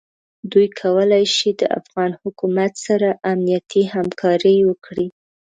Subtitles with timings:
[0.51, 5.07] دوی کولای شي د افغان حکومت سره امنیتي همکاري وکړي.